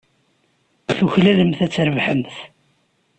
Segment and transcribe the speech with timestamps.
[0.97, 2.33] Tuklalemt ad trebḥemt.